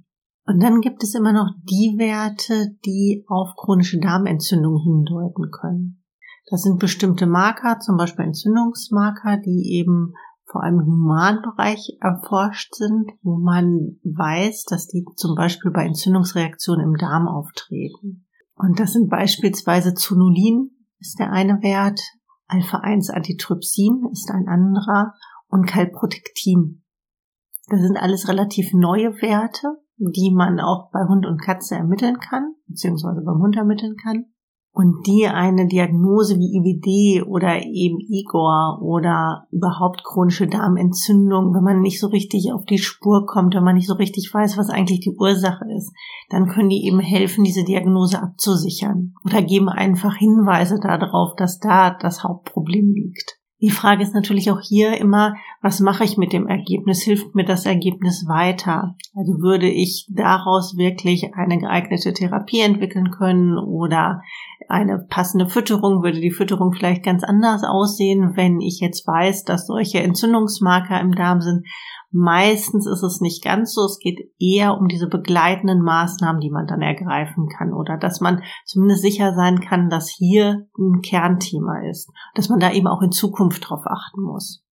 Und 0.47 0.61
dann 0.61 0.81
gibt 0.81 1.03
es 1.03 1.15
immer 1.15 1.33
noch 1.33 1.51
die 1.63 1.95
Werte, 1.97 2.75
die 2.85 3.25
auf 3.27 3.55
chronische 3.55 3.99
Darmentzündung 3.99 4.79
hindeuten 4.83 5.49
können. 5.51 6.03
Das 6.47 6.61
sind 6.61 6.79
bestimmte 6.79 7.25
Marker, 7.25 7.79
zum 7.79 7.97
Beispiel 7.97 8.25
Entzündungsmarker, 8.25 9.37
die 9.37 9.79
eben 9.79 10.13
vor 10.55 10.63
allem 10.63 10.79
im 10.79 10.85
Humanbereich 10.85 11.97
erforscht 11.99 12.75
sind, 12.75 13.11
wo 13.23 13.35
man 13.35 13.99
weiß, 14.03 14.63
dass 14.63 14.87
die 14.87 15.03
zum 15.17 15.35
Beispiel 15.35 15.69
bei 15.69 15.85
Entzündungsreaktionen 15.85 16.85
im 16.85 16.95
Darm 16.95 17.27
auftreten. 17.27 18.25
Und 18.55 18.79
das 18.79 18.93
sind 18.93 19.09
beispielsweise 19.09 19.95
Zonulin 19.95 20.71
ist 20.97 21.19
der 21.19 21.33
eine 21.33 21.61
Wert, 21.61 21.99
Alpha-1-Antitrypsin 22.47 24.07
ist 24.13 24.31
ein 24.31 24.47
anderer 24.47 25.13
und 25.49 25.65
Calprotectin. 25.65 26.85
Das 27.67 27.81
sind 27.81 27.97
alles 27.97 28.29
relativ 28.29 28.71
neue 28.71 29.11
Werte, 29.21 29.75
die 29.97 30.31
man 30.33 30.61
auch 30.61 30.89
bei 30.93 31.05
Hund 31.05 31.25
und 31.25 31.41
Katze 31.41 31.75
ermitteln 31.75 32.19
kann, 32.19 32.53
beziehungsweise 32.67 33.21
beim 33.25 33.41
Hund 33.41 33.57
ermitteln 33.57 33.97
kann 34.01 34.27
und 34.75 35.07
die 35.07 35.25
eine 35.25 35.67
Diagnose 35.67 36.37
wie 36.37 36.57
IBD 36.57 37.23
oder 37.23 37.63
eben 37.63 37.97
Igor 38.09 38.79
oder 38.81 39.47
überhaupt 39.49 40.03
chronische 40.03 40.47
Darmentzündung, 40.47 41.55
wenn 41.55 41.63
man 41.63 41.79
nicht 41.79 41.97
so 41.97 42.07
richtig 42.07 42.51
auf 42.51 42.65
die 42.65 42.77
Spur 42.77 43.25
kommt, 43.25 43.55
wenn 43.55 43.63
man 43.63 43.75
nicht 43.75 43.87
so 43.87 43.93
richtig 43.93 44.29
weiß, 44.33 44.57
was 44.57 44.69
eigentlich 44.69 44.99
die 44.99 45.15
Ursache 45.17 45.63
ist, 45.77 45.93
dann 46.29 46.49
können 46.49 46.67
die 46.67 46.85
eben 46.85 46.99
helfen, 46.99 47.45
diese 47.45 47.63
Diagnose 47.63 48.21
abzusichern 48.21 49.13
oder 49.23 49.41
geben 49.41 49.69
einfach 49.69 50.17
Hinweise 50.17 50.77
darauf, 50.81 51.37
dass 51.37 51.59
da 51.59 51.91
das 51.91 52.25
Hauptproblem 52.25 52.91
liegt. 52.91 53.34
Die 53.61 53.69
Frage 53.69 54.03
ist 54.03 54.13
natürlich 54.13 54.51
auch 54.51 54.59
hier 54.59 54.97
immer, 54.99 55.35
was 55.61 55.79
mache 55.79 56.03
ich 56.03 56.17
mit 56.17 56.33
dem 56.33 56.45
Ergebnis? 56.47 57.03
Hilft 57.03 57.35
mir 57.35 57.45
das 57.45 57.65
Ergebnis 57.65 58.27
weiter? 58.27 58.95
Also 59.15 59.39
würde 59.39 59.69
ich 59.69 60.07
daraus 60.09 60.75
wirklich 60.77 61.33
eine 61.35 61.57
geeignete 61.57 62.11
Therapie 62.11 62.59
entwickeln 62.59 63.11
können 63.11 63.57
oder 63.57 64.21
eine 64.67 64.99
passende 64.99 65.47
Fütterung? 65.47 66.03
Würde 66.03 66.19
die 66.19 66.31
Fütterung 66.31 66.73
vielleicht 66.73 67.03
ganz 67.03 67.23
anders 67.23 67.63
aussehen, 67.63 68.33
wenn 68.35 68.59
ich 68.59 68.81
jetzt 68.81 69.07
weiß, 69.07 69.45
dass 69.45 69.67
solche 69.67 69.99
Entzündungsmarker 69.99 70.99
im 70.99 71.13
Darm 71.13 71.39
sind? 71.39 71.65
Meistens 72.17 72.87
ist 72.87 73.03
es 73.03 73.19
nicht 73.19 73.43
ganz 73.43 73.73
so. 73.73 73.83
Es 73.83 73.99
geht 73.99 74.31
eher 74.39 74.77
um 74.77 74.87
diese 74.87 75.09
begleitenden 75.09 75.81
Maßnahmen, 75.81 76.39
die 76.39 76.49
man 76.49 76.65
dann 76.65 76.81
ergreifen 76.81 77.49
kann 77.49 77.73
oder 77.73 77.97
dass 77.97 78.21
man 78.21 78.41
zumindest 78.63 79.01
sicher 79.01 79.33
sein 79.35 79.59
kann, 79.59 79.89
dass 79.89 80.07
hier 80.07 80.65
ein 80.77 81.01
Kernthema 81.01 81.81
ist, 81.89 82.09
dass 82.33 82.47
man 82.47 82.61
da 82.61 82.71
eben 82.71 82.87
auch 82.87 83.01
in 83.01 83.11
Zukunft 83.11 83.69
drauf 83.69 83.81
achten 83.85 84.21
muss. 84.21 84.63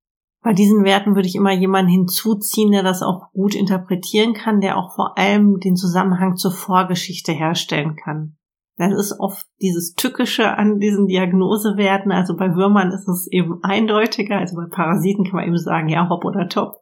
Bei 0.42 0.54
diesen 0.54 0.86
Werten 0.86 1.16
würde 1.16 1.28
ich 1.28 1.36
immer 1.36 1.52
jemanden 1.52 1.92
hinzuziehen, 1.92 2.72
der 2.72 2.82
das 2.82 3.02
auch 3.02 3.30
gut 3.34 3.56
interpretieren 3.56 4.34
kann, 4.34 4.62
der 4.62 4.78
auch 4.78 4.96
vor 4.96 5.18
allem 5.18 5.60
den 5.60 5.76
Zusammenhang 5.76 6.38
zur 6.38 6.52
Vorgeschichte 6.52 7.34
herstellen 7.34 7.98
kann. 7.98 8.38
Das 8.78 8.94
ist 8.94 9.20
oft 9.20 9.46
dieses 9.62 9.96
Tückische 9.96 10.58
an 10.58 10.80
diesen 10.80 11.08
Diagnosewerten. 11.08 12.14
Also 12.14 12.38
bei 12.38 12.56
Würmern 12.56 12.92
ist 12.92 13.10
es 13.10 13.28
eben 13.30 13.62
eindeutiger. 13.64 14.38
Also 14.38 14.56
bei 14.56 14.66
Parasiten 14.74 15.26
kann 15.26 15.36
man 15.36 15.46
eben 15.46 15.58
sagen, 15.58 15.90
ja, 15.90 16.08
hopp 16.08 16.24
oder 16.24 16.48
top. 16.48 16.78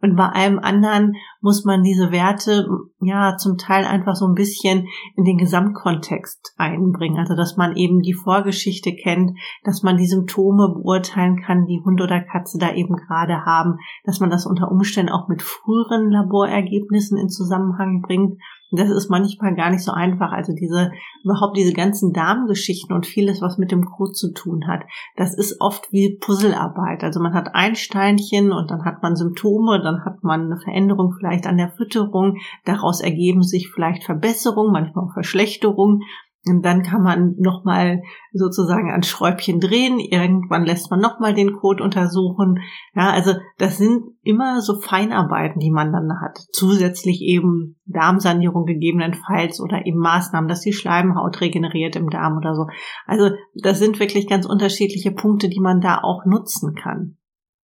Und 0.00 0.16
bei 0.16 0.28
allem 0.28 0.58
anderen 0.58 1.14
muss 1.40 1.64
man 1.64 1.82
diese 1.82 2.12
Werte 2.12 2.68
ja 3.00 3.36
zum 3.36 3.56
Teil 3.56 3.84
einfach 3.84 4.14
so 4.14 4.26
ein 4.26 4.34
bisschen 4.34 4.86
in 5.16 5.24
den 5.24 5.38
Gesamtkontext 5.38 6.54
einbringen. 6.56 7.18
Also 7.18 7.34
dass 7.34 7.56
man 7.56 7.76
eben 7.76 8.02
die 8.02 8.12
Vorgeschichte 8.12 8.94
kennt, 8.94 9.38
dass 9.64 9.82
man 9.82 9.96
die 9.96 10.06
Symptome 10.06 10.68
beurteilen 10.74 11.40
kann, 11.40 11.66
die 11.66 11.80
Hund 11.84 12.00
oder 12.02 12.20
Katze 12.20 12.58
da 12.58 12.74
eben 12.74 12.96
gerade 12.96 13.44
haben, 13.44 13.78
dass 14.04 14.20
man 14.20 14.30
das 14.30 14.46
unter 14.46 14.70
Umständen 14.70 15.12
auch 15.12 15.28
mit 15.28 15.42
früheren 15.42 16.10
Laborergebnissen 16.10 17.16
in 17.16 17.28
Zusammenhang 17.28 18.02
bringt 18.02 18.38
das 18.70 18.90
ist 18.90 19.08
manchmal 19.08 19.54
gar 19.54 19.70
nicht 19.70 19.84
so 19.84 19.92
einfach. 19.92 20.32
Also 20.32 20.52
diese, 20.52 20.90
überhaupt 21.22 21.56
diese 21.56 21.72
ganzen 21.72 22.12
Darmgeschichten 22.12 22.94
und 22.94 23.06
vieles, 23.06 23.40
was 23.40 23.58
mit 23.58 23.70
dem 23.70 23.84
Kot 23.84 24.16
zu 24.16 24.32
tun 24.32 24.66
hat, 24.66 24.84
das 25.16 25.34
ist 25.34 25.60
oft 25.60 25.92
wie 25.92 26.16
Puzzlearbeit. 26.16 27.04
Also 27.04 27.20
man 27.20 27.34
hat 27.34 27.54
ein 27.54 27.76
Steinchen 27.76 28.52
und 28.52 28.70
dann 28.70 28.84
hat 28.84 29.02
man 29.02 29.16
Symptome, 29.16 29.80
dann 29.82 30.04
hat 30.04 30.24
man 30.24 30.46
eine 30.46 30.58
Veränderung 30.58 31.14
vielleicht 31.16 31.46
an 31.46 31.58
der 31.58 31.70
Fütterung. 31.70 32.38
Daraus 32.64 33.00
ergeben 33.00 33.42
sich 33.42 33.70
vielleicht 33.70 34.04
Verbesserungen, 34.04 34.72
manchmal 34.72 35.06
auch 35.06 35.12
Verschlechterungen. 35.12 36.02
Und 36.48 36.64
dann 36.64 36.82
kann 36.82 37.02
man 37.02 37.34
nochmal 37.38 38.02
sozusagen 38.32 38.92
ein 38.92 39.02
Schräubchen 39.02 39.58
drehen. 39.58 39.98
Irgendwann 39.98 40.64
lässt 40.64 40.90
man 40.90 41.00
nochmal 41.00 41.34
den 41.34 41.52
Code 41.52 41.82
untersuchen. 41.82 42.60
Ja, 42.94 43.10
also 43.10 43.34
das 43.58 43.78
sind 43.78 44.02
immer 44.22 44.60
so 44.60 44.80
Feinarbeiten, 44.80 45.58
die 45.58 45.72
man 45.72 45.92
dann 45.92 46.20
hat. 46.20 46.38
Zusätzlich 46.52 47.20
eben 47.20 47.80
Darmsanierung 47.86 48.64
gegebenenfalls 48.64 49.60
oder 49.60 49.86
eben 49.86 49.98
Maßnahmen, 49.98 50.48
dass 50.48 50.60
die 50.60 50.72
Schleimhaut 50.72 51.40
regeneriert 51.40 51.96
im 51.96 52.10
Darm 52.10 52.36
oder 52.36 52.54
so. 52.54 52.66
Also 53.06 53.30
das 53.54 53.80
sind 53.80 53.98
wirklich 53.98 54.28
ganz 54.28 54.46
unterschiedliche 54.46 55.10
Punkte, 55.10 55.48
die 55.48 55.60
man 55.60 55.80
da 55.80 55.98
auch 56.02 56.24
nutzen 56.26 56.74
kann. 56.74 57.16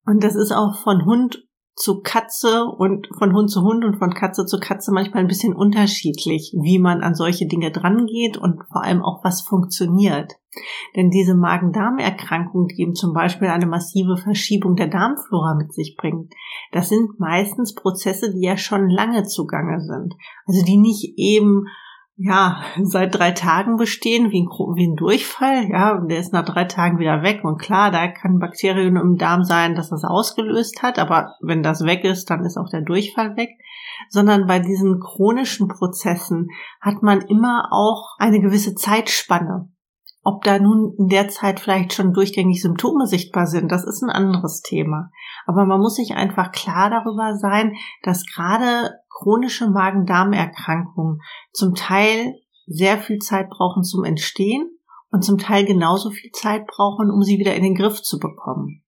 Und 0.05 0.25
das 0.25 0.35
ist 0.35 0.51
auch 0.51 0.75
von 0.83 1.05
Hund 1.05 1.45
zu 1.75 2.01
Katze 2.03 2.65
und 2.65 3.09
von 3.19 3.33
Hund 3.33 3.51
zu 3.51 3.63
Hund 3.63 3.85
und 3.85 3.99
von 3.99 4.13
Katze 4.13 4.45
zu 4.45 4.59
Katze 4.59 4.93
manchmal 4.93 5.23
ein 5.23 5.29
bisschen 5.29 5.55
unterschiedlich, 5.55 6.55
wie 6.61 6.79
man 6.79 7.03
an 7.03 7.15
solche 7.15 7.47
Dinge 7.47 7.71
drangeht 7.71 8.37
und 8.37 8.63
vor 8.71 8.83
allem 8.83 9.03
auch 9.03 9.25
was 9.25 9.43
funktioniert. 9.43 10.33
Denn 10.97 11.11
diese 11.11 11.35
Magen-Darm-Erkrankungen, 11.35 12.69
die 12.69 12.83
eben 12.83 12.95
zum 12.95 13.15
Beispiel 13.15 13.49
eine 13.49 13.67
massive 13.67 14.19
Verschiebung 14.19 14.77
der 14.77 14.89
Darmflora 14.89 15.55
mit 15.55 15.73
sich 15.73 15.97
bringt, 15.97 16.35
das 16.73 16.91
sind 16.91 17.19
meistens 17.19 17.75
Prozesse, 17.75 18.31
die 18.33 18.45
ja 18.45 18.59
schon 18.59 18.89
lange 18.91 19.25
zugange 19.25 19.81
sind. 19.81 20.15
Also 20.47 20.63
die 20.65 20.77
nicht 20.77 21.15
eben 21.17 21.65
ja, 22.17 22.63
seit 22.83 23.15
drei 23.15 23.33
Tagen 23.33 23.77
bestehen, 23.77 24.31
wie 24.31 24.43
ein, 24.43 24.49
wie 24.49 24.87
ein 24.87 24.97
Durchfall, 24.97 25.69
ja, 25.71 25.93
und 25.93 26.09
der 26.09 26.19
ist 26.19 26.33
nach 26.33 26.45
drei 26.45 26.65
Tagen 26.65 26.99
wieder 26.99 27.23
weg. 27.23 27.41
Und 27.45 27.61
klar, 27.61 27.91
da 27.91 28.09
kann 28.09 28.39
Bakterien 28.39 28.97
im 28.97 29.17
Darm 29.17 29.45
sein, 29.45 29.75
dass 29.75 29.91
das 29.91 30.05
ausgelöst 30.05 30.83
hat, 30.83 30.99
aber 30.99 31.35
wenn 31.41 31.63
das 31.63 31.85
weg 31.85 32.05
ist, 32.05 32.31
dann 32.31 32.45
ist 32.45 32.57
auch 32.57 32.69
der 32.71 32.83
Durchfall 32.83 33.37
weg. 33.37 33.51
Sondern 34.09 34.47
bei 34.47 34.59
diesen 34.59 35.01
chronischen 35.01 35.69
Prozessen 35.69 36.49
hat 36.81 37.03
man 37.03 37.21
immer 37.21 37.69
auch 37.71 38.17
eine 38.19 38.41
gewisse 38.41 38.75
Zeitspanne. 38.75 39.71
Ob 40.25 40.45
da 40.45 40.59
nun 40.59 40.95
in 40.99 41.09
der 41.09 41.29
Zeit 41.29 41.59
vielleicht 41.59 41.93
schon 41.93 42.13
durchgängig 42.13 42.63
Symptome 42.63 43.07
sichtbar 43.07 43.47
sind, 43.47 43.73
das 43.73 43.85
ist 43.85 44.03
ein 44.03 44.11
anderes 44.11 44.63
Thema. 44.63 45.11
Aber 45.47 45.65
man 45.67 45.81
muss 45.81 45.97
sich 45.97 46.15
einfach 46.15 46.53
klar 46.53 46.91
darüber 46.91 47.37
sein, 47.37 47.75
dass 48.05 48.25
gerade 48.27 48.93
chronische 49.11 49.69
Magen-Darm-Erkrankungen 49.69 51.21
zum 51.53 51.75
Teil 51.75 52.35
sehr 52.67 52.99
viel 52.99 53.19
Zeit 53.19 53.51
brauchen 53.51 53.83
zum 53.83 54.05
Entstehen 54.05 54.71
und 55.11 55.23
zum 55.25 55.39
Teil 55.39 55.65
genauso 55.65 56.11
viel 56.11 56.31
Zeit 56.31 56.67
brauchen, 56.67 57.11
um 57.11 57.23
sie 57.23 57.39
wieder 57.39 57.57
in 57.57 57.65
den 57.65 57.75
Griff 57.75 58.01
zu 58.03 58.19
bekommen. 58.19 58.83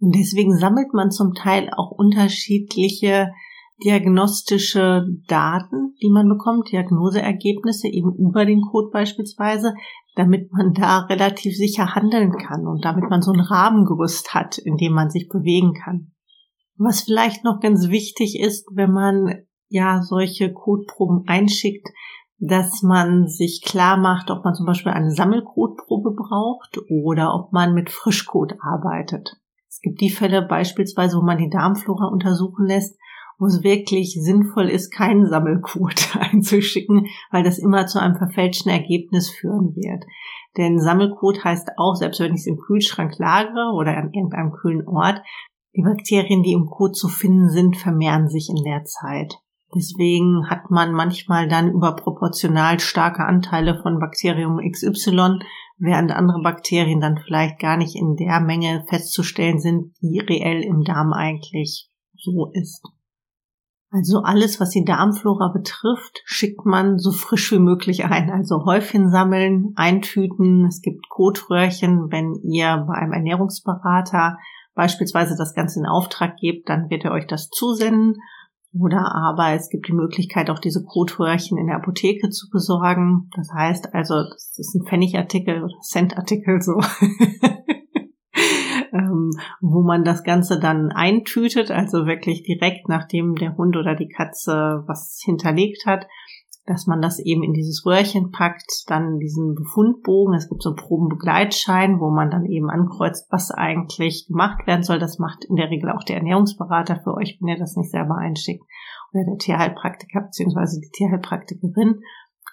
Und 0.00 0.14
deswegen 0.14 0.56
sammelt 0.58 0.92
man 0.92 1.10
zum 1.10 1.32
Teil 1.32 1.70
auch 1.74 1.90
unterschiedliche 1.90 3.32
diagnostische 3.82 5.06
Daten, 5.26 5.94
die 6.02 6.10
man 6.10 6.28
bekommt, 6.28 6.70
Diagnoseergebnisse 6.70 7.88
eben 7.88 8.14
über 8.16 8.44
den 8.44 8.60
Code 8.60 8.90
beispielsweise, 8.92 9.74
damit 10.14 10.52
man 10.52 10.72
da 10.74 11.00
relativ 11.00 11.56
sicher 11.56 11.94
handeln 11.94 12.32
kann 12.32 12.66
und 12.66 12.84
damit 12.84 13.10
man 13.10 13.22
so 13.22 13.32
ein 13.32 13.40
Rahmengerüst 13.40 14.32
hat, 14.32 14.58
in 14.58 14.76
dem 14.76 14.92
man 14.92 15.10
sich 15.10 15.28
bewegen 15.28 15.74
kann. 15.74 16.12
Was 16.76 17.02
vielleicht 17.02 17.44
noch 17.44 17.60
ganz 17.60 17.88
wichtig 17.88 18.38
ist, 18.38 18.68
wenn 18.72 18.92
man 18.92 19.44
ja 19.68 20.02
solche 20.02 20.52
Codeproben 20.52 21.24
einschickt, 21.26 21.88
dass 22.38 22.82
man 22.82 23.28
sich 23.28 23.62
klar 23.64 23.96
macht, 23.96 24.30
ob 24.30 24.44
man 24.44 24.54
zum 24.54 24.66
Beispiel 24.66 24.92
eine 24.92 25.10
Sammelcode-Probe 25.10 26.14
braucht 26.14 26.78
oder 26.90 27.34
ob 27.34 27.52
man 27.52 27.74
mit 27.74 27.90
Frischcode 27.90 28.54
arbeitet. 28.60 29.36
Es 29.68 29.80
gibt 29.80 30.00
die 30.00 30.10
Fälle 30.10 30.42
beispielsweise, 30.42 31.16
wo 31.16 31.22
man 31.22 31.38
die 31.38 31.48
Darmflora 31.48 32.06
untersuchen 32.06 32.66
lässt, 32.66 32.98
wo 33.38 33.46
es 33.46 33.62
wirklich 33.62 34.18
sinnvoll 34.20 34.68
ist, 34.68 34.90
keinen 34.90 35.26
Sammelcode 35.26 36.16
einzuschicken, 36.20 37.06
weil 37.30 37.42
das 37.42 37.58
immer 37.58 37.86
zu 37.86 38.00
einem 38.00 38.16
verfälschten 38.16 38.70
Ergebnis 38.70 39.30
führen 39.30 39.74
wird. 39.74 40.04
Denn 40.56 40.78
Sammelcode 40.78 41.44
heißt 41.44 41.70
auch, 41.76 41.94
selbst 41.96 42.20
wenn 42.20 42.34
ich 42.34 42.40
es 42.40 42.46
im 42.46 42.58
Kühlschrank 42.58 43.18
lagere 43.18 43.72
oder 43.74 43.96
an 43.96 44.12
irgendeinem 44.12 44.52
kühlen 44.52 44.86
Ort, 44.86 45.20
die 45.76 45.82
Bakterien, 45.82 46.42
die 46.42 46.52
im 46.52 46.66
Kot 46.66 46.96
zu 46.96 47.08
finden 47.08 47.48
sind, 47.48 47.76
vermehren 47.76 48.28
sich 48.28 48.48
in 48.48 48.62
der 48.62 48.84
Zeit. 48.84 49.34
Deswegen 49.74 50.48
hat 50.48 50.70
man 50.70 50.92
manchmal 50.92 51.48
dann 51.48 51.72
überproportional 51.72 52.78
starke 52.78 53.24
Anteile 53.24 53.80
von 53.82 53.98
Bakterium 53.98 54.60
XY, 54.60 55.40
während 55.78 56.12
andere 56.12 56.40
Bakterien 56.42 57.00
dann 57.00 57.18
vielleicht 57.18 57.58
gar 57.58 57.76
nicht 57.76 57.96
in 57.96 58.14
der 58.14 58.40
Menge 58.40 58.84
festzustellen 58.88 59.58
sind, 59.58 59.92
die 60.00 60.20
reell 60.20 60.62
im 60.62 60.84
Darm 60.84 61.12
eigentlich 61.12 61.88
so 62.16 62.50
ist. 62.52 62.82
Also 63.94 64.22
alles, 64.22 64.58
was 64.58 64.70
die 64.70 64.84
Darmflora 64.84 65.52
betrifft, 65.52 66.20
schickt 66.24 66.66
man 66.66 66.98
so 66.98 67.12
frisch 67.12 67.52
wie 67.52 67.60
möglich 67.60 68.04
ein. 68.04 68.28
Also 68.28 68.64
Häufchen 68.64 69.08
sammeln, 69.08 69.72
eintüten. 69.76 70.66
Es 70.66 70.82
gibt 70.82 71.08
Kotröhrchen, 71.08 72.10
wenn 72.10 72.34
ihr 72.42 72.84
bei 72.88 72.94
einem 72.94 73.12
Ernährungsberater 73.12 74.36
beispielsweise 74.74 75.36
das 75.38 75.54
Ganze 75.54 75.78
in 75.78 75.86
Auftrag 75.86 76.38
gebt, 76.38 76.68
dann 76.68 76.90
wird 76.90 77.04
er 77.04 77.12
euch 77.12 77.28
das 77.28 77.50
zusenden. 77.50 78.16
Oder 78.76 79.14
aber 79.14 79.52
es 79.52 79.68
gibt 79.68 79.86
die 79.86 79.92
Möglichkeit, 79.92 80.50
auch 80.50 80.58
diese 80.58 80.82
Kotröhrchen 80.82 81.56
in 81.56 81.68
der 81.68 81.76
Apotheke 81.76 82.30
zu 82.30 82.50
besorgen. 82.50 83.30
Das 83.36 83.52
heißt 83.52 83.94
also, 83.94 84.24
das 84.24 84.58
ist 84.58 84.74
ein 84.74 84.86
Pfennigartikel 84.88 85.62
oder 85.62 85.78
Centartikel 85.82 86.60
so. 86.60 86.80
wo 89.60 89.82
man 89.82 90.04
das 90.04 90.24
Ganze 90.24 90.58
dann 90.58 90.90
eintütet, 90.90 91.70
also 91.70 92.06
wirklich 92.06 92.42
direkt 92.42 92.88
nachdem 92.88 93.34
der 93.34 93.56
Hund 93.56 93.76
oder 93.76 93.94
die 93.94 94.08
Katze 94.08 94.84
was 94.86 95.20
hinterlegt 95.24 95.86
hat, 95.86 96.06
dass 96.66 96.86
man 96.86 97.02
das 97.02 97.18
eben 97.18 97.42
in 97.42 97.52
dieses 97.52 97.84
Röhrchen 97.84 98.30
packt, 98.30 98.84
dann 98.86 99.18
diesen 99.18 99.54
Befundbogen, 99.54 100.34
es 100.34 100.48
gibt 100.48 100.62
so 100.62 100.70
einen 100.70 100.76
Probenbegleitschein, 100.76 102.00
wo 102.00 102.10
man 102.10 102.30
dann 102.30 102.46
eben 102.46 102.70
ankreuzt, 102.70 103.26
was 103.30 103.50
eigentlich 103.50 104.26
gemacht 104.28 104.66
werden 104.66 104.82
soll. 104.82 104.98
Das 104.98 105.18
macht 105.18 105.44
in 105.44 105.56
der 105.56 105.68
Regel 105.68 105.90
auch 105.90 106.04
der 106.04 106.16
Ernährungsberater 106.16 107.00
für 107.04 107.14
euch, 107.14 107.36
wenn 107.40 107.48
ihr 107.48 107.58
das 107.58 107.76
nicht 107.76 107.90
selber 107.90 108.16
einschickt, 108.16 108.64
oder 109.12 109.24
der 109.24 109.36
Tierheilpraktiker 109.36 110.22
bzw. 110.22 110.80
die 110.80 110.90
Tierheilpraktikerin. 110.90 112.00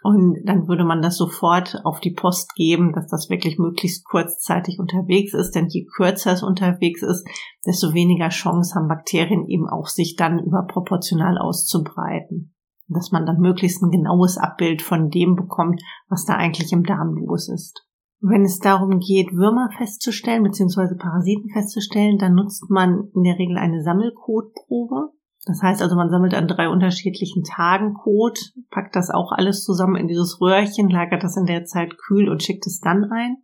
Und 0.04 0.40
dann 0.46 0.68
würde 0.68 0.84
man 0.84 1.02
das 1.02 1.18
sofort 1.18 1.82
auf 1.84 2.00
die 2.00 2.14
Post 2.14 2.56
geben, 2.56 2.92
dass 2.94 3.08
das 3.08 3.30
wirklich 3.30 3.60
möglichst 3.60 4.04
kurzzeitig 4.06 4.80
unterwegs 4.80 5.34
ist. 5.34 5.52
Denn 5.52 5.68
je 5.68 5.86
kürzer 5.86 6.34
es 6.34 6.42
unterwegs 6.42 7.04
ist, 7.04 7.28
desto 7.66 7.94
weniger 7.94 8.30
Chance 8.30 8.74
haben 8.76 8.88
Bakterien 8.88 9.48
eben 9.48 9.70
auch 9.70 9.88
sich 9.88 10.16
dann 10.16 10.40
überproportional 10.40 11.38
auszubreiten. 11.38 12.56
Dass 12.88 13.12
man 13.12 13.28
dann 13.28 13.40
möglichst 13.40 13.84
ein 13.84 13.92
genaues 13.92 14.38
Abbild 14.38 14.82
von 14.82 15.12
dem 15.12 15.36
bekommt, 15.36 15.82
was 16.10 16.26
da 16.26 16.34
eigentlich 16.34 16.74
im 16.74 16.84
Darm 16.84 17.16
los 17.16 17.48
ist. 17.48 17.86
Wenn 18.22 18.44
es 18.44 18.60
darum 18.60 19.00
geht, 19.00 19.34
Würmer 19.34 19.70
festzustellen 19.78 20.44
bzw. 20.44 20.96
Parasiten 20.96 21.50
festzustellen, 21.52 22.18
dann 22.18 22.36
nutzt 22.36 22.70
man 22.70 23.10
in 23.16 23.24
der 23.24 23.38
Regel 23.38 23.58
eine 23.58 23.82
Sammelkotprobe. 23.82 25.10
Das 25.46 25.62
heißt 25.64 25.82
also, 25.82 25.96
man 25.96 26.10
sammelt 26.10 26.36
an 26.36 26.48
drei 26.48 26.70
unterschiedlichen 26.70 27.44
Tagen 27.44 27.96
Kot, 27.96 28.38
packt 28.70 28.96
das 28.96 29.10
auch 29.10 29.32
alles 29.32 29.64
zusammen 29.64 29.96
in 29.96 30.08
dieses 30.08 30.40
Röhrchen, 30.40 30.90
lagert 30.90 31.24
das 31.24 31.36
in 31.36 31.46
der 31.46 31.66
Zeit 31.66 31.98
kühl 31.98 32.30
und 32.30 32.44
schickt 32.44 32.68
es 32.68 32.80
dann 32.80 33.06
ein. 33.06 33.38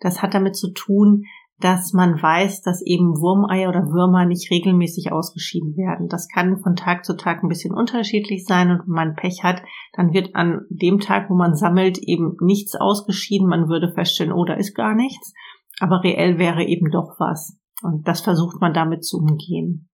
Das 0.00 0.22
hat 0.22 0.34
damit 0.34 0.56
zu 0.56 0.72
tun, 0.72 1.24
dass 1.60 1.92
man 1.92 2.20
weiß, 2.20 2.62
dass 2.62 2.82
eben 2.84 3.20
Wurmeier 3.20 3.68
oder 3.68 3.86
Würmer 3.86 4.26
nicht 4.26 4.50
regelmäßig 4.50 5.12
ausgeschieden 5.12 5.76
werden. 5.76 6.08
Das 6.08 6.28
kann 6.28 6.60
von 6.60 6.76
Tag 6.76 7.04
zu 7.04 7.16
Tag 7.16 7.42
ein 7.42 7.48
bisschen 7.48 7.74
unterschiedlich 7.74 8.44
sein 8.44 8.70
und 8.70 8.80
wenn 8.86 8.94
man 8.94 9.14
Pech 9.14 9.42
hat, 9.44 9.62
dann 9.94 10.12
wird 10.12 10.34
an 10.34 10.62
dem 10.68 11.00
Tag, 11.00 11.30
wo 11.30 11.34
man 11.34 11.56
sammelt, 11.56 11.98
eben 11.98 12.36
nichts 12.40 12.74
ausgeschieden. 12.74 13.48
Man 13.48 13.68
würde 13.68 13.92
feststellen, 13.92 14.32
oh, 14.32 14.44
da 14.44 14.54
ist 14.54 14.74
gar 14.74 14.94
nichts. 14.94 15.32
Aber 15.80 16.02
reell 16.02 16.38
wäre 16.38 16.64
eben 16.64 16.90
doch 16.90 17.16
was. 17.18 17.58
Und 17.82 18.06
das 18.06 18.20
versucht 18.20 18.60
man 18.60 18.74
damit 18.74 19.04
zu 19.04 19.18
umgehen. 19.18 19.88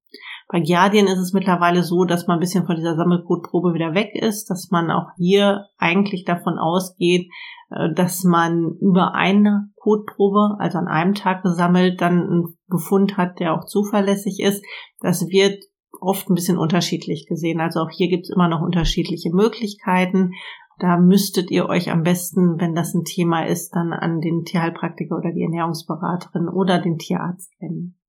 Bei 0.52 0.58
Giardien 0.58 1.06
ist 1.06 1.20
es 1.20 1.32
mittlerweile 1.32 1.84
so, 1.84 2.04
dass 2.04 2.26
man 2.26 2.38
ein 2.38 2.40
bisschen 2.40 2.66
von 2.66 2.74
dieser 2.74 2.96
Sammelkotprobe 2.96 3.72
wieder 3.72 3.94
weg 3.94 4.16
ist, 4.16 4.50
dass 4.50 4.70
man 4.72 4.90
auch 4.90 5.06
hier 5.16 5.66
eigentlich 5.78 6.24
davon 6.24 6.58
ausgeht, 6.58 7.30
äh, 7.70 7.94
dass 7.94 8.24
man 8.24 8.76
über 8.80 9.14
eine 9.14 9.70
Kotprobe, 9.76 10.56
also 10.58 10.78
an 10.78 10.88
einem 10.88 11.14
Tag 11.14 11.44
gesammelt, 11.44 12.00
dann 12.00 12.20
einen 12.20 12.58
Befund 12.66 13.16
hat, 13.16 13.38
der 13.38 13.54
auch 13.54 13.64
zuverlässig 13.64 14.40
ist. 14.40 14.64
Das 15.00 15.28
wird 15.28 15.62
oft 16.00 16.28
ein 16.28 16.34
bisschen 16.34 16.58
unterschiedlich 16.58 17.26
gesehen. 17.28 17.60
Also 17.60 17.78
auch 17.80 17.90
hier 17.90 18.08
gibt 18.08 18.24
es 18.24 18.30
immer 18.30 18.48
noch 18.48 18.60
unterschiedliche 18.60 19.30
Möglichkeiten. 19.30 20.32
Da 20.80 20.96
müsstet 20.96 21.52
ihr 21.52 21.68
euch 21.68 21.92
am 21.92 22.02
besten, 22.02 22.58
wenn 22.58 22.74
das 22.74 22.92
ein 22.92 23.04
Thema 23.04 23.46
ist, 23.46 23.76
dann 23.76 23.92
an 23.92 24.20
den 24.20 24.44
Tierheilpraktiker 24.44 25.16
oder 25.16 25.30
die 25.30 25.42
Ernährungsberaterin 25.42 26.48
oder 26.48 26.80
den 26.80 26.98
Tierarzt 26.98 27.52
wenden. 27.60 27.99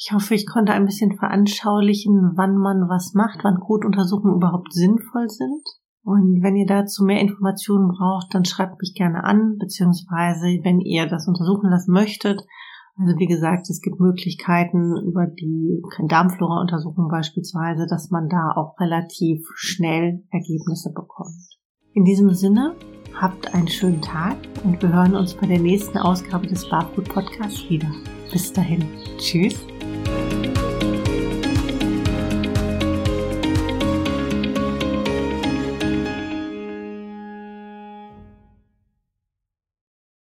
Ich 0.00 0.12
hoffe, 0.12 0.36
ich 0.36 0.46
konnte 0.46 0.72
ein 0.72 0.86
bisschen 0.86 1.18
veranschaulichen, 1.18 2.34
wann 2.36 2.56
man 2.56 2.88
was 2.88 3.14
macht, 3.14 3.40
wann 3.42 3.58
Kotuntersuchungen 3.58 4.36
überhaupt 4.36 4.72
sinnvoll 4.72 5.28
sind. 5.28 5.62
Und 6.04 6.40
wenn 6.40 6.54
ihr 6.54 6.66
dazu 6.66 7.04
mehr 7.04 7.20
Informationen 7.20 7.88
braucht, 7.88 8.32
dann 8.32 8.44
schreibt 8.44 8.80
mich 8.80 8.94
gerne 8.94 9.24
an, 9.24 9.56
beziehungsweise 9.58 10.46
wenn 10.62 10.78
ihr 10.78 11.08
das 11.08 11.26
untersuchen 11.26 11.68
lassen 11.68 11.92
möchtet. 11.92 12.40
Also 12.96 13.18
wie 13.18 13.26
gesagt, 13.26 13.68
es 13.70 13.80
gibt 13.80 13.98
Möglichkeiten 13.98 14.96
über 15.04 15.26
die 15.26 15.82
Darmflora-Untersuchung 16.06 17.08
beispielsweise, 17.08 17.86
dass 17.88 18.10
man 18.10 18.28
da 18.28 18.52
auch 18.54 18.78
relativ 18.78 19.48
schnell 19.56 20.22
Ergebnisse 20.30 20.92
bekommt. 20.94 21.58
In 21.92 22.04
diesem 22.04 22.32
Sinne, 22.34 22.76
habt 23.20 23.52
einen 23.52 23.68
schönen 23.68 24.00
Tag 24.00 24.36
und 24.62 24.80
wir 24.80 24.92
hören 24.92 25.16
uns 25.16 25.34
bei 25.34 25.48
der 25.48 25.58
nächsten 25.58 25.98
Ausgabe 25.98 26.46
des 26.46 26.68
Barfood 26.68 27.08
Podcasts 27.08 27.68
wieder. 27.68 27.90
Bis 28.30 28.52
dahin. 28.52 28.84
Tschüss. 29.18 29.58